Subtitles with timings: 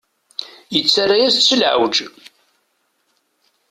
[0.75, 1.97] Yettarra-yas-d s leɛweǧ.